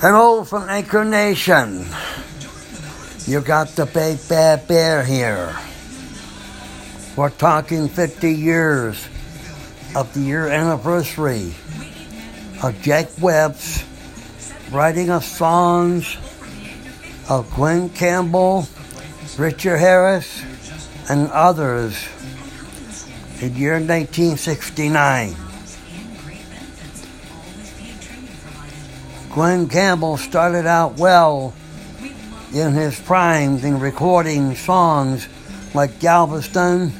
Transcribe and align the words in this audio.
Hello 0.00 0.42
from 0.42 0.68
Anchor 0.68 1.04
Nation. 1.04 1.86
You 3.26 3.40
got 3.40 3.68
the 3.68 3.86
big 3.86 4.18
bad 4.28 4.66
bear 4.66 5.04
here. 5.04 5.56
We're 7.16 7.30
talking 7.30 7.88
50 7.88 8.32
years 8.32 9.06
of 9.94 10.12
the 10.14 10.20
year 10.20 10.48
anniversary 10.48 11.54
of 12.62 12.76
Jack 12.82 13.08
Webb's 13.20 13.84
writing 14.72 15.10
of 15.10 15.22
songs 15.22 16.16
of 17.30 17.48
Glen 17.54 17.88
Campbell, 17.90 18.66
Richard 19.38 19.78
Harris, 19.78 20.42
and 21.08 21.30
others 21.30 22.04
in 23.40 23.54
the 23.54 23.60
year 23.60 23.74
1969. 23.74 25.45
Glen 29.36 29.68
Campbell 29.68 30.16
started 30.16 30.64
out 30.64 30.96
well 30.96 31.52
in 32.54 32.72
his 32.72 32.98
prime 32.98 33.58
in 33.58 33.78
recording 33.78 34.54
songs 34.54 35.28
like 35.74 36.00
Galveston 36.00 36.90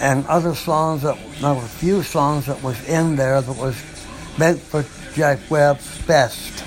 and 0.00 0.26
other 0.26 0.54
songs 0.54 1.00
that 1.00 1.16
there 1.40 1.54
were 1.54 1.62
a 1.62 1.66
few 1.66 2.02
songs 2.02 2.44
that 2.44 2.62
was 2.62 2.78
in 2.86 3.16
there 3.16 3.40
that 3.40 3.56
was 3.56 3.74
meant 4.36 4.60
for 4.60 4.84
Jack 5.14 5.38
Webb's 5.48 6.02
best. 6.02 6.62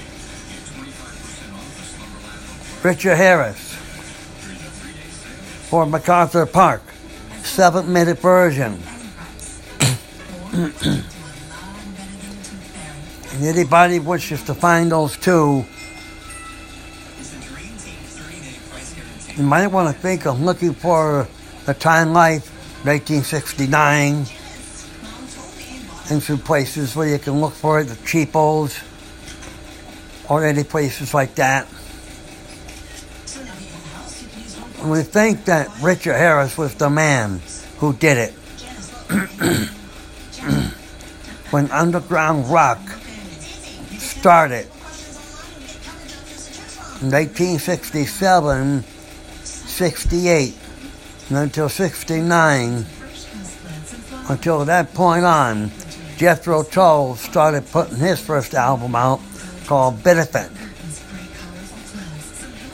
Richard 2.84 3.16
Harris 3.16 3.76
for 5.70 5.86
MacArthur 5.86 6.48
Park, 6.48 6.82
seven 7.44 7.94
minute 7.94 8.18
version. 8.18 8.82
and 13.34 13.44
anybody 13.44 14.00
wishes 14.00 14.44
to 14.44 14.54
find 14.54 14.92
those 14.92 15.18
two, 15.18 15.66
you 19.36 19.44
might 19.44 19.68
want 19.68 19.94
to 19.94 20.02
think 20.02 20.26
of 20.26 20.42
looking 20.42 20.74
for 20.74 21.28
the 21.66 21.74
Time 21.74 22.14
Life 22.14 22.50
1969 22.86 24.26
in 26.12 26.22
some 26.22 26.38
places 26.38 26.96
where 26.96 27.08
you 27.08 27.18
can 27.18 27.42
look 27.42 27.54
for 27.54 27.80
it, 27.80 27.86
the 27.86 27.96
cheapos 28.06 28.80
or 30.30 30.46
any 30.46 30.64
places 30.64 31.14
like 31.14 31.36
that. 31.36 31.68
And 34.80 34.92
we 34.92 35.02
think 35.02 35.46
that 35.46 35.70
Richard 35.82 36.14
Harris 36.14 36.58
was 36.58 36.76
the 36.76 36.90
man 36.90 37.42
who 37.78 37.94
did 37.94 38.18
it. 38.18 38.34
when 41.54 41.70
underground 41.70 42.50
rock 42.50 42.80
started 44.24 44.66
in 47.02 47.12
1967, 47.12 48.82
68, 49.44 50.58
and 51.28 51.38
until 51.38 51.68
69, 51.68 52.86
until 54.30 54.64
that 54.64 54.94
point 54.94 55.26
on, 55.26 55.70
Jethro 56.16 56.64
Tull 56.64 57.18
started 57.18 57.70
putting 57.70 57.98
his 57.98 58.22
first 58.22 58.54
album 58.54 58.96
out 58.96 59.20
called 59.66 60.02
Benefit. 60.04 60.50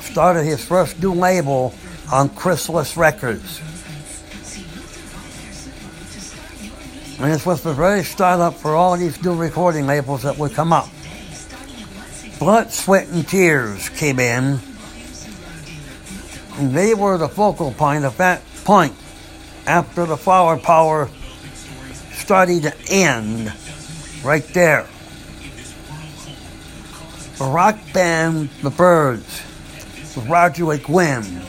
Started 0.03 0.43
his 0.43 0.63
first 0.63 1.01
new 1.01 1.15
label 1.15 1.73
on 2.11 2.29
Chrysalis 2.29 2.95
Records. 2.95 3.59
And 7.17 7.33
this 7.33 7.43
was 7.43 7.63
the 7.63 7.73
very 7.73 8.03
start 8.03 8.39
up 8.39 8.53
for 8.53 8.75
all 8.75 8.95
these 8.95 9.19
new 9.23 9.33
recording 9.33 9.87
labels 9.87 10.21
that 10.21 10.37
would 10.37 10.53
come 10.53 10.71
up. 10.71 10.89
Blood, 12.39 12.71
Sweat, 12.71 13.07
and 13.09 13.27
Tears 13.27 13.89
came 13.89 14.19
in. 14.19 14.59
And 16.55 16.73
they 16.73 16.93
were 16.93 17.17
the 17.17 17.29
focal 17.29 17.71
point 17.73 18.05
of 18.05 18.17
that 18.17 18.41
point 18.63 18.93
after 19.67 20.05
the 20.05 20.17
Flower 20.17 20.57
Power 20.57 21.09
started 22.13 22.63
to 22.63 22.73
end 22.89 23.53
right 24.23 24.45
there. 24.53 24.87
The 27.37 27.45
rock 27.45 27.77
band 27.93 28.49
The 28.61 28.69
Byrds 28.69 29.43
with 30.15 30.27
Roger 30.27 30.65
McGuinn 30.65 31.45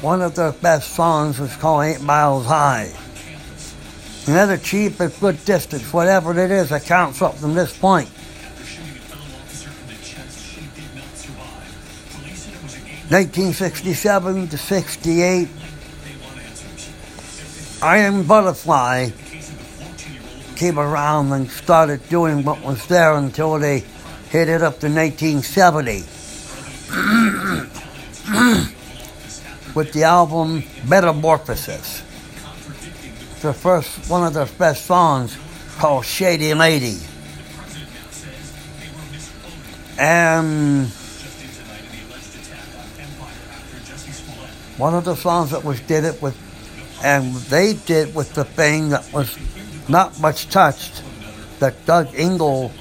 one 0.00 0.22
of 0.22 0.34
their 0.34 0.52
best 0.52 0.94
songs 0.94 1.38
was 1.38 1.54
called 1.56 1.84
Eight 1.84 2.00
Miles 2.00 2.46
High. 2.46 2.90
Another 4.26 4.56
cheap 4.56 4.96
but 4.98 5.18
good 5.20 5.44
distance, 5.44 5.92
whatever 5.92 6.38
it 6.38 6.50
is, 6.50 6.70
that 6.70 6.84
counts 6.84 7.20
up 7.20 7.36
from 7.36 7.54
this 7.54 7.76
point. 7.76 8.08
Nineteen 13.10 13.52
sixty-seven 13.52 14.48
to 14.48 14.56
sixty-eight. 14.56 15.48
Iron 17.82 18.22
Butterfly 18.22 19.10
came 20.54 20.78
around 20.78 21.32
and 21.32 21.50
started 21.50 22.08
doing 22.08 22.44
what 22.44 22.62
was 22.62 22.86
there 22.86 23.14
until 23.14 23.58
they 23.58 23.80
hit 24.28 24.48
it 24.48 24.62
up 24.62 24.78
to 24.80 24.88
1970. 24.88 26.04
with 29.74 29.92
the 29.92 30.04
album 30.04 30.62
Metamorphosis. 30.86 32.02
The 33.40 33.52
first 33.52 34.10
one 34.10 34.26
of 34.26 34.34
their 34.34 34.46
best 34.46 34.86
songs 34.86 35.36
called 35.78 36.04
Shady 36.04 36.54
Lady. 36.54 36.98
And 39.98 40.90
one 44.80 44.94
of 44.94 45.04
the 45.04 45.14
songs 45.14 45.50
that 45.50 45.62
was 45.62 45.78
did 45.82 46.04
it 46.04 46.20
with 46.22 46.34
and 47.04 47.34
they 47.34 47.74
did 47.74 48.14
with 48.14 48.34
the 48.34 48.44
thing 48.44 48.88
that 48.90 49.12
was 49.12 49.38
not 49.88 50.18
much 50.20 50.48
touched 50.48 51.02
that 51.58 51.86
Doug 51.86 52.08
Ingle, 52.14 52.72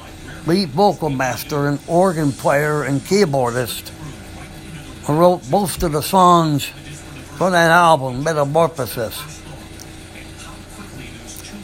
lead 0.46 0.70
vocal 0.70 1.10
master 1.10 1.68
and 1.68 1.80
organ 1.88 2.32
player 2.32 2.84
and 2.84 3.02
keyboardist, 3.02 3.90
who 5.06 5.18
wrote 5.18 5.50
most 5.50 5.84
of 5.84 5.92
the 5.92 6.02
songs 6.02 6.66
for 7.38 7.50
that 7.52 7.72
album, 7.72 8.24
Metamorphosis. 8.24 9.42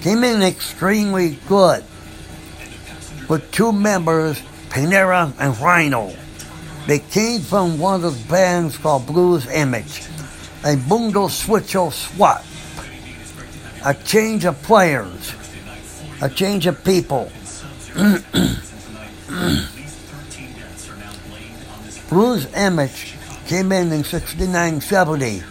Came 0.02 0.24
in 0.24 0.42
extremely 0.42 1.40
good 1.48 1.84
with 3.28 3.50
two 3.52 3.72
members, 3.72 4.42
Pinera 4.70 5.34
and 5.40 5.58
Rhino. 5.60 6.14
They 6.88 7.00
came 7.00 7.42
from 7.42 7.80
one 7.80 7.96
of 7.96 8.02
the 8.02 8.30
bands 8.30 8.78
called 8.78 9.08
Blues 9.08 9.48
Image, 9.48 10.04
a 10.66 10.76
Bungo 10.76 11.28
Switcho 11.28 11.94
Swap, 11.94 12.44
a 13.86 13.94
change 14.04 14.46
of 14.46 14.60
players, 14.64 15.36
a 16.22 16.30
change 16.30 16.66
of 16.66 16.84
people. 16.84 17.32
Blues 22.10 22.52
Image 22.56 23.14
came 23.46 23.72
in 23.72 23.92
in 23.92 24.04
69 24.04 24.82
70. 24.82 25.44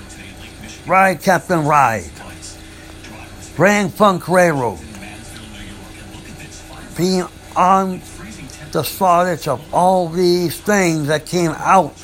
Ride 0.86 1.22
Captain 1.22 1.64
Ride. 1.64 2.10
Grand 3.54 3.94
Funk 3.94 4.28
Railroad. 4.28 4.80
Being 6.96 7.26
on 7.54 8.00
the 8.72 8.82
shortage 8.82 9.46
of 9.46 9.72
all 9.72 10.08
these 10.08 10.60
things 10.60 11.06
that 11.06 11.24
came 11.24 11.52
out. 11.52 11.94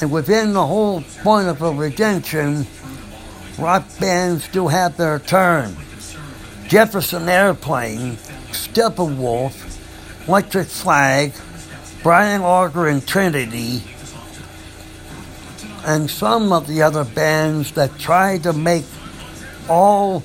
And 0.00 0.10
within 0.10 0.54
the 0.54 0.66
whole 0.66 1.02
point 1.22 1.48
of 1.48 1.60
a 1.60 1.72
redemption, 1.72 2.66
rock 3.58 3.84
bands 4.00 4.48
do 4.48 4.68
have 4.68 4.96
their 4.96 5.18
turn. 5.18 5.76
Jefferson 6.66 7.28
Airplane, 7.28 8.16
Steppenwolf, 8.52 9.78
Electric 10.26 10.68
Flag, 10.68 11.32
Brian 12.02 12.40
Auger 12.40 12.86
and 12.86 13.06
Trinity, 13.06 13.82
and 15.84 16.10
some 16.10 16.52
of 16.52 16.66
the 16.66 16.82
other 16.82 17.04
bands 17.04 17.72
that 17.72 17.98
tried 17.98 18.44
to 18.44 18.52
make 18.52 18.84
all 19.68 20.22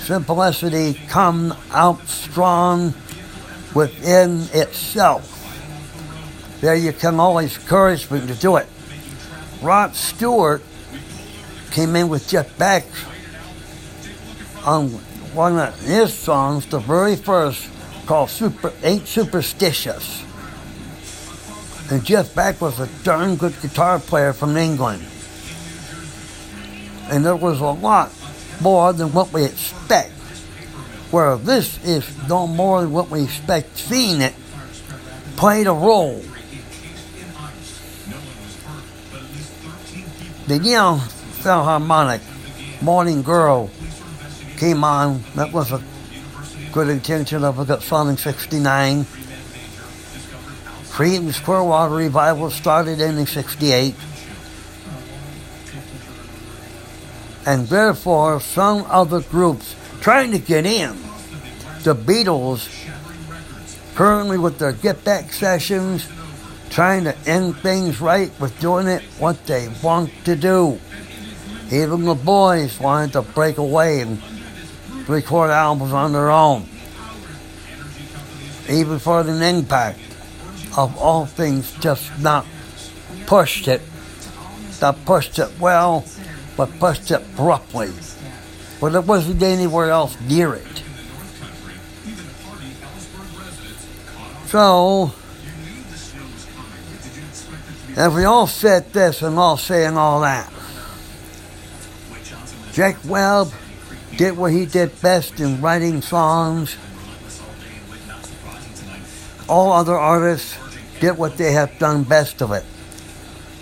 simplicity 0.00 1.00
come 1.08 1.54
out 1.70 2.06
strong 2.08 2.92
within 3.74 4.48
itself. 4.52 5.31
There 6.62 6.76
you 6.76 6.92
can 6.92 7.18
always 7.18 7.58
encourage 7.58 8.08
me 8.08 8.24
to 8.24 8.34
do 8.36 8.54
it. 8.54 8.68
Rod 9.60 9.96
Stewart 9.96 10.62
came 11.72 11.96
in 11.96 12.08
with 12.08 12.28
Jeff 12.28 12.56
Beck 12.56 12.84
on 14.64 14.90
one 15.34 15.58
of 15.58 15.80
his 15.80 16.14
songs, 16.14 16.64
the 16.66 16.78
very 16.78 17.16
first, 17.16 17.68
called 18.06 18.30
Super 18.30 18.72
Ain't 18.84 19.08
Superstitious. 19.08 20.22
And 21.90 22.04
Jeff 22.04 22.32
Beck 22.32 22.60
was 22.60 22.78
a 22.78 22.86
darn 23.02 23.34
good 23.34 23.60
guitar 23.60 23.98
player 23.98 24.32
from 24.32 24.56
England. 24.56 25.02
And 27.10 27.26
there 27.26 27.34
was 27.34 27.60
a 27.60 27.72
lot 27.72 28.12
more 28.60 28.92
than 28.92 29.12
what 29.12 29.32
we 29.32 29.46
expect 29.46 30.12
where 31.10 31.36
this 31.38 31.84
is 31.84 32.06
no 32.28 32.46
more 32.46 32.82
than 32.82 32.92
what 32.92 33.10
we 33.10 33.24
expect 33.24 33.76
seeing 33.76 34.20
it, 34.20 34.34
played 35.36 35.66
a 35.66 35.72
role. 35.72 36.22
The 40.48 40.58
Neon 40.58 40.98
Philharmonic 40.98 42.20
Morning 42.80 43.22
Girl 43.22 43.70
came 44.56 44.82
on. 44.82 45.22
That 45.36 45.52
was 45.52 45.70
a 45.70 45.80
good 46.72 46.88
intention 46.88 47.44
of 47.44 47.60
a 47.60 47.64
good 47.64 47.80
song 47.80 48.08
in 48.08 48.16
69. 48.16 49.04
Creedence 50.90 51.42
Clearwater 51.44 51.94
Revival 51.94 52.50
started 52.50 53.00
in 53.00 53.24
68. 53.24 53.94
And 57.46 57.68
therefore, 57.68 58.40
some 58.40 58.84
other 58.88 59.20
groups 59.20 59.76
trying 60.00 60.32
to 60.32 60.38
get 60.40 60.66
in. 60.66 60.96
The 61.84 61.94
Beatles, 61.94 62.68
currently 63.94 64.38
with 64.38 64.58
their 64.58 64.72
Get 64.72 65.04
Back 65.04 65.32
sessions, 65.32 66.08
trying 66.72 67.04
to 67.04 67.16
end 67.26 67.54
things 67.58 68.00
right 68.00 68.32
with 68.40 68.58
doing 68.58 68.86
it 68.88 69.02
what 69.18 69.46
they 69.46 69.68
want 69.82 70.10
to 70.24 70.34
do. 70.34 70.80
Even 71.70 72.04
the 72.04 72.14
boys 72.14 72.80
wanted 72.80 73.12
to 73.12 73.20
break 73.20 73.58
away 73.58 74.00
and 74.00 74.20
record 75.06 75.50
albums 75.50 75.92
on 75.92 76.14
their 76.14 76.30
own. 76.30 76.66
Even 78.70 78.98
for 78.98 79.22
the 79.22 79.44
impact 79.44 79.98
of 80.78 80.96
all 80.96 81.26
things, 81.26 81.70
just 81.80 82.18
not 82.18 82.46
pushed 83.26 83.68
it. 83.68 83.82
Not 84.80 85.04
pushed 85.04 85.38
it 85.38 85.50
well, 85.60 86.06
but 86.56 86.70
pushed 86.78 87.10
it 87.10 87.20
abruptly. 87.20 87.92
But 88.80 88.94
it 88.94 89.04
wasn't 89.04 89.42
anywhere 89.42 89.90
else 89.90 90.18
near 90.22 90.54
it. 90.54 90.82
So, 94.46 95.12
if 97.96 98.14
we 98.14 98.24
all 98.24 98.46
said 98.46 98.92
this 98.92 99.22
and 99.22 99.38
all 99.38 99.56
saying 99.56 99.96
all 99.96 100.20
that, 100.22 100.52
Jack 102.72 102.96
Webb 103.04 103.52
did 104.16 104.36
what 104.36 104.52
he 104.52 104.64
did 104.66 105.00
best 105.02 105.40
in 105.40 105.60
writing 105.60 106.00
songs. 106.00 106.76
All 109.48 109.72
other 109.72 109.96
artists 109.96 110.56
did 111.00 111.18
what 111.18 111.36
they 111.36 111.52
have 111.52 111.78
done 111.78 112.04
best 112.04 112.40
of 112.40 112.52
it. 112.52 112.64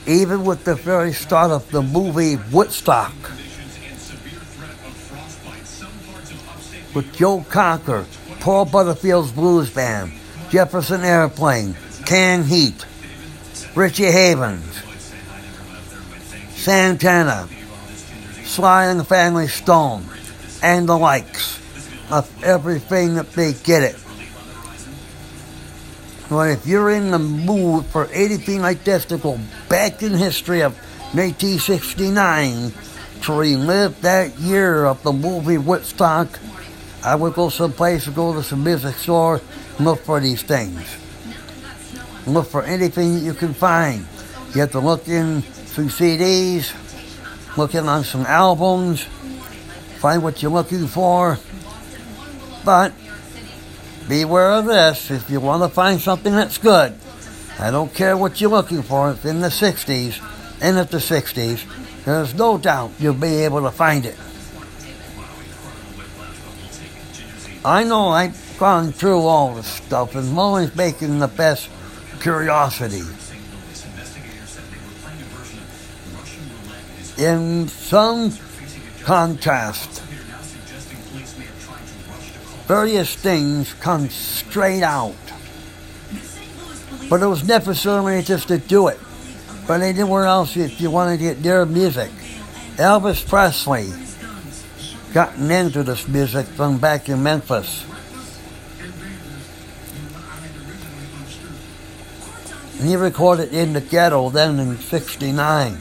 Even 0.06 0.44
with 0.44 0.65
the 0.65 0.75
very 0.75 1.12
start 1.12 1.50
of 1.50 1.69
the 1.71 1.83
movie 1.83 2.37
Woodstock, 2.53 3.12
with 6.94 7.12
Joe 7.15 7.44
Cocker, 7.49 8.05
Paul 8.41 8.65
Butterfield's 8.67 9.33
Blues 9.33 9.71
Band, 9.71 10.12
Jefferson 10.50 11.03
Airplane, 11.03 11.76
Canned 12.06 12.47
Heat, 12.47 12.85
Richie 13.75 14.11
Havens, 14.11 14.82
Santana, 16.50 17.49
Sly 18.44 18.87
and 18.87 18.99
the 18.99 19.05
Family 19.05 19.46
Stone, 19.46 20.05
and 20.62 20.88
the 20.88 20.99
likes 20.99 21.61
of 22.11 22.28
everything 22.43 23.14
that 23.14 23.32
they 23.32 23.52
get 23.52 23.82
it. 23.82 23.96
But 26.28 26.50
if 26.50 26.67
you're 26.67 26.90
in 26.90 27.12
the 27.12 27.19
mood 27.19 27.87
for 27.87 28.06
anything 28.06 28.61
like 28.61 28.82
this 28.82 29.05
to 29.06 29.19
go 29.19 29.38
back 29.69 30.02
in 30.02 30.14
history 30.14 30.62
of 30.62 30.75
1969 31.14 32.73
to 33.23 33.32
relive 33.32 34.00
that 34.02 34.38
year 34.38 34.84
of 34.84 35.02
the 35.02 35.12
movie 35.12 35.58
Woodstock, 35.58 36.40
I 37.05 37.14
would 37.14 37.34
go 37.34 37.49
someplace 37.49 38.05
to 38.05 38.11
go 38.11 38.32
to 38.34 38.43
some 38.43 38.64
music 38.64 38.96
store 38.96 39.40
and 39.78 39.87
look 39.87 40.00
for 40.00 40.20
these 40.20 40.43
things. 40.43 41.00
Look 42.31 42.47
for 42.47 42.62
anything 42.62 43.19
you 43.19 43.35
can 43.35 43.55
find. 43.55 44.06
You 44.55 44.61
have 44.61 44.71
to 44.73 44.79
look 44.79 45.09
in 45.09 45.43
through 45.43 45.87
CDs, 45.87 46.73
look 47.56 47.75
in 47.75 47.88
on 47.88 48.05
some 48.05 48.25
albums, 48.25 49.03
find 49.99 50.23
what 50.23 50.41
you're 50.41 50.53
looking 50.53 50.87
for. 50.87 51.38
But 52.65 52.93
beware 54.09 54.53
of 54.53 54.67
this 54.67 55.11
if 55.11 55.29
you 55.29 55.41
want 55.41 55.65
to 55.65 55.69
find 55.69 56.00
something 56.00 56.32
that's 56.32 56.56
good. 56.56 56.94
I 57.59 57.73
don't 57.73 57.93
care 57.93 58.17
what 58.17 58.41
you're 58.41 58.50
looking 58.50 58.83
for. 58.83 59.11
It's 59.11 59.25
in 59.25 59.41
the 59.41 59.49
60s, 59.49 60.23
in 60.62 60.76
the 60.76 60.85
60s. 60.85 62.05
There's 62.05 62.35
no 62.35 62.59
doubt 62.59 62.93
you'll 63.00 63.15
be 63.15 63.43
able 63.43 63.62
to 63.62 63.73
find 63.73 64.06
it. 64.06 64.17
I 67.65 67.83
know 67.83 68.09
I've 68.09 68.56
gone 68.56 68.93
through 68.93 69.21
all 69.21 69.55
this 69.55 69.67
stuff 69.67 70.15
and 70.15 70.29
I'm 70.29 70.38
always 70.38 70.75
making 70.76 71.19
the 71.19 71.29
best 71.29 71.69
curiosity. 72.20 73.02
In 77.19 77.69
some 77.69 78.32
contrast, 79.02 80.02
various 82.67 83.14
things 83.14 83.75
come 83.75 84.08
straight 84.08 84.82
out. 84.82 85.14
But 87.08 87.22
it 87.22 87.26
was 87.26 87.46
necessarily 87.46 88.23
just 88.23 88.49
to 88.49 88.58
do 88.58 88.88
it. 88.88 89.00
But 89.66 89.82
anywhere 89.82 90.26
else, 90.26 90.56
if 90.56 90.81
you 90.81 90.90
want 90.90 91.11
to 91.11 91.19
get 91.19 91.43
their 91.43 91.66
music, 91.66 92.11
Elvis 92.76 93.26
Presley 93.26 93.93
gotten 95.12 95.50
into 95.50 95.82
this 95.82 96.06
music 96.06 96.46
from 96.46 96.78
back 96.78 97.08
in 97.08 97.23
Memphis. 97.23 97.84
And 102.81 102.88
he 102.88 102.97
recorded 102.97 103.53
in 103.53 103.75
the 103.75 103.82
ghetto 103.82 104.31
then 104.31 104.59
in 104.59 104.79
69. 104.79 105.77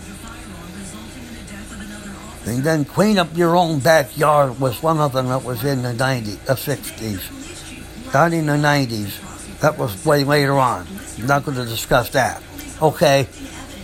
And 2.45 2.61
then 2.61 2.83
Clean 2.83 3.17
Up 3.17 3.37
Your 3.37 3.55
Own 3.55 3.79
Backyard 3.79 4.59
was 4.59 4.83
one 4.83 4.97
of 4.97 5.13
them 5.13 5.27
that 5.27 5.45
was 5.45 5.63
in 5.63 5.81
the 5.81 5.93
90s, 5.93 6.43
the 6.43 6.55
60s. 6.55 8.13
Not 8.13 8.33
in 8.33 8.47
the 8.47 8.57
90s. 8.57 9.59
That 9.61 9.77
was 9.77 10.05
way 10.05 10.25
later 10.25 10.59
on. 10.59 10.85
I'm 11.17 11.25
not 11.25 11.45
going 11.45 11.55
to 11.55 11.63
discuss 11.63 12.09
that. 12.09 12.43
Okay? 12.81 13.29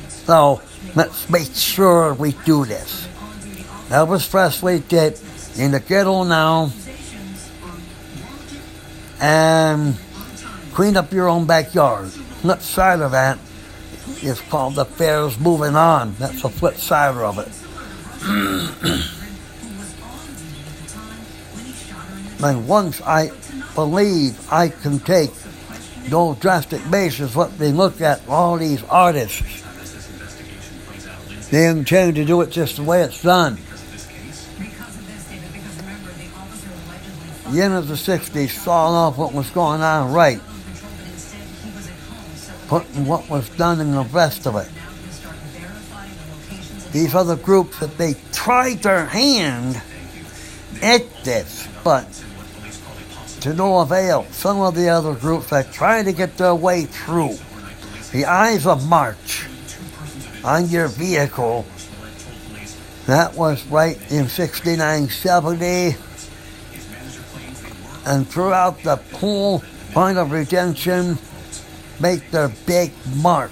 So, 0.10 0.62
let's 0.94 1.30
make 1.30 1.54
sure 1.54 2.14
we 2.16 2.34
do 2.44 2.66
this. 2.66 3.08
Elvis 3.88 4.30
Presley 4.30 4.80
did 4.80 5.18
In 5.56 5.72
the 5.72 5.80
Ghetto 5.80 6.26
Now 6.26 6.70
and 9.22 9.96
Clean 10.74 10.98
Up 10.98 11.14
Your 11.14 11.30
Own 11.30 11.46
Backyard. 11.46 12.12
Flip 12.46 12.62
side 12.62 13.02
of 13.02 13.10
that 13.10 13.40
is 14.22 14.40
called 14.40 14.76
The 14.76 14.86
Fair's 14.86 15.40
Moving 15.40 15.76
On. 15.76 16.14
That's 16.20 16.44
the 16.44 16.50
flip 16.50 16.76
side 16.76 17.16
of 17.16 17.40
it. 17.40 17.50
and 22.44 22.68
once 22.68 23.02
I 23.02 23.32
believe 23.74 24.54
I 24.54 24.70
can 24.70 25.00
take 25.00 25.32
those 26.10 26.38
drastic 26.38 26.86
measures, 26.86 27.36
what 27.36 27.58
they 27.58 27.72
look 27.72 28.00
at 28.00 28.22
all 28.30 28.58
these 28.58 28.84
artists, 28.84 29.64
they 31.50 31.66
intend 31.66 32.14
to 32.18 32.26
do 32.26 32.42
it 32.42 32.52
just 32.52 32.76
the 32.76 32.84
way 32.84 33.02
it's 33.02 33.24
done. 33.24 33.58
The 37.50 37.64
end 37.64 37.74
of 37.74 37.88
the 37.88 37.96
60s 37.96 38.50
saw 38.50 38.92
off 38.92 39.18
what 39.18 39.34
was 39.34 39.50
going 39.50 39.82
on 39.82 40.14
right, 40.14 40.40
putting 42.68 43.06
what 43.06 43.30
was 43.30 43.50
done 43.50 43.80
in 43.80 43.92
the 43.92 44.04
rest 44.04 44.46
of 44.48 44.56
it 44.56 44.70
these 46.96 47.14
other 47.14 47.36
groups 47.36 47.78
that 47.80 47.98
they 47.98 48.14
tried 48.32 48.82
their 48.82 49.06
hand 49.06 49.82
at 50.82 51.24
this, 51.26 51.68
but 51.84 52.08
to 53.42 53.54
no 53.54 53.80
avail. 53.80 54.26
Some 54.32 54.62
of 54.62 54.76
the 54.76 54.88
other 54.88 55.14
groups 55.14 55.50
that 55.50 55.74
tried 55.74 56.04
to 56.04 56.14
get 56.14 56.38
their 56.38 56.56
way 56.56 56.86
through 56.86 57.36
the 58.14 58.24
eyes 58.24 58.66
of 58.66 58.88
March 58.88 59.46
on 60.46 60.70
your 60.70 60.88
vehicle. 60.88 61.66
That 63.08 63.36
was 63.36 63.66
right 63.68 64.00
in 64.10 64.30
69 64.30 65.10
70. 65.10 65.98
And 68.06 68.26
throughout 68.26 68.82
the 68.84 68.96
whole 69.18 69.62
point 69.92 70.18
of 70.18 70.32
redemption, 70.32 71.18
make 72.00 72.32
their 72.32 72.50
big 72.66 72.92
mark. 73.16 73.52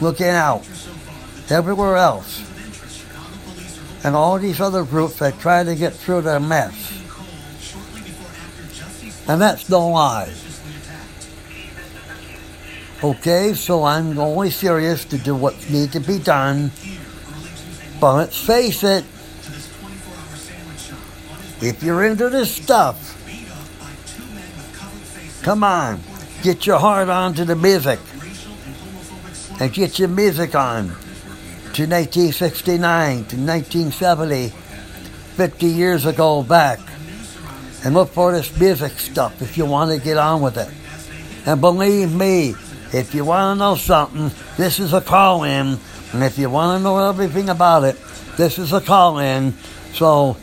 Looking 0.00 0.26
out 0.28 0.68
everywhere 1.50 1.96
else. 1.96 2.42
And 4.04 4.14
all 4.14 4.38
these 4.38 4.60
other 4.60 4.84
groups 4.84 5.18
that 5.18 5.38
try 5.38 5.64
to 5.64 5.74
get 5.74 5.92
through 5.92 6.22
their 6.22 6.40
mess. 6.40 6.92
And 9.28 9.40
that's 9.40 9.68
no 9.68 9.88
lie. 9.88 10.32
Okay, 13.02 13.54
so 13.54 13.84
I'm 13.84 14.18
only 14.18 14.50
serious 14.50 15.04
to 15.06 15.18
do 15.18 15.34
what 15.34 15.54
needs 15.70 15.92
to 15.92 16.00
be 16.00 16.18
done. 16.18 16.70
But 18.00 18.14
let's 18.14 18.40
face 18.40 18.84
it, 18.84 19.04
If 21.62 21.82
you're 21.82 22.04
into 22.04 22.28
this 22.28 22.54
stuff, 22.54 23.16
come 25.42 25.64
on, 25.64 26.00
get 26.46 26.64
your 26.64 26.78
heart 26.78 27.08
on 27.08 27.34
to 27.34 27.44
the 27.44 27.56
music 27.56 27.98
and 29.58 29.72
get 29.72 29.98
your 29.98 30.06
music 30.06 30.54
on 30.54 30.86
to 31.74 31.82
1969 31.82 33.24
to 33.24 33.36
1970, 33.36 34.50
50 34.50 35.66
years 35.66 36.06
ago 36.06 36.44
back, 36.44 36.78
and 37.84 37.94
look 37.94 38.10
for 38.10 38.30
this 38.30 38.56
music 38.60 38.92
stuff 38.92 39.42
if 39.42 39.58
you 39.58 39.66
want 39.66 39.90
to 39.90 39.98
get 39.98 40.16
on 40.16 40.40
with 40.40 40.56
it. 40.56 40.72
And 41.48 41.60
believe 41.60 42.14
me, 42.14 42.54
if 42.92 43.12
you 43.12 43.24
want 43.24 43.56
to 43.56 43.58
know 43.58 43.74
something, 43.74 44.30
this 44.56 44.78
is 44.78 44.92
a 44.92 45.00
call 45.00 45.42
in. 45.42 45.76
And 46.12 46.22
if 46.22 46.38
you 46.38 46.48
want 46.48 46.78
to 46.78 46.84
know 46.84 47.08
everything 47.08 47.48
about 47.48 47.82
it, 47.82 47.96
this 48.36 48.56
is 48.60 48.72
a 48.72 48.80
call 48.80 49.18
in. 49.18 49.52
So 49.94 50.36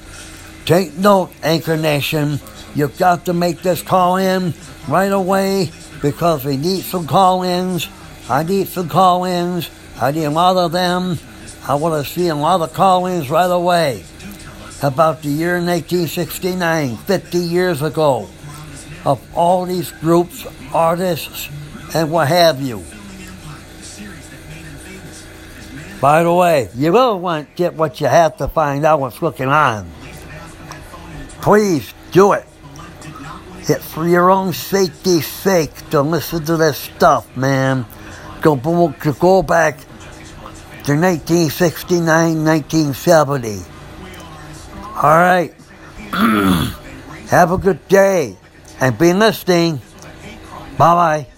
take 0.65 0.97
note, 0.97 1.31
Anchor 1.41 1.77
Nation. 1.77 2.41
You've 2.75 2.97
got 2.97 3.23
to 3.25 3.33
make 3.33 3.61
this 3.61 3.81
call 3.81 4.17
in 4.17 4.53
right 4.89 5.13
away 5.13 5.71
because 6.03 6.43
we 6.43 6.57
need 6.57 6.83
some 6.83 7.07
call 7.07 7.41
ins. 7.43 7.89
I 8.29 8.43
need 8.43 8.67
some 8.67 8.89
call 8.89 9.23
ins. 9.23 9.71
I 9.99 10.11
need 10.11 10.25
a 10.25 10.29
lot 10.29 10.57
of 10.57 10.73
them. 10.73 11.17
I 11.65 11.75
want 11.75 12.05
to 12.05 12.11
see 12.11 12.27
a 12.27 12.35
lot 12.35 12.59
of 12.61 12.73
call 12.73 13.05
ins 13.05 13.29
right 13.29 13.49
away 13.49 14.03
about 14.83 15.23
the 15.23 15.29
year 15.29 15.53
1969, 15.53 16.97
50 16.97 17.37
years 17.37 17.81
ago, 17.81 18.27
of 19.05 19.21
all 19.33 19.65
these 19.65 19.91
groups, 19.93 20.45
artists, 20.73 21.49
and 21.95 22.11
what 22.11 22.27
have 22.27 22.61
you. 22.61 22.83
By 26.01 26.23
the 26.23 26.33
way, 26.33 26.67
you 26.75 26.91
will 26.91 27.17
want 27.17 27.47
to 27.49 27.55
get 27.55 27.75
what 27.75 28.01
you 28.01 28.07
have 28.07 28.35
to 28.37 28.49
find 28.49 28.85
out 28.85 28.99
what's 28.99 29.21
looking 29.21 29.47
on. 29.47 29.89
Please 31.41 31.93
do 32.11 32.33
it. 32.33 32.45
It's 33.65 33.85
for 33.93 34.05
your 34.05 34.29
own 34.29 34.51
safety's 34.51 35.25
sake 35.25 35.71
don't 35.89 36.11
listen 36.11 36.43
to 36.45 36.57
this 36.57 36.77
stuff, 36.77 37.37
man. 37.37 37.85
Go, 38.41 38.55
go 38.57 39.41
back 39.41 39.79
to 40.83 40.93
1969, 40.99 42.43
1970. 42.43 43.61
All 44.95 45.01
right. 45.01 45.53
Have 47.29 47.51
a 47.51 47.57
good 47.57 47.87
day 47.87 48.35
and 48.81 48.97
be 48.97 49.13
listening. 49.13 49.81
Bye 50.77 51.23
bye. 51.23 51.32